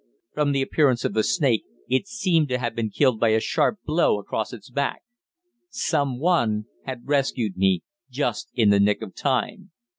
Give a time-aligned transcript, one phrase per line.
[0.33, 3.77] From the appearance of the snake, it seemed to have been killed by a sharp
[3.85, 5.03] blow across its back.
[5.69, 9.69] Some one had rescued me just in the nick of time.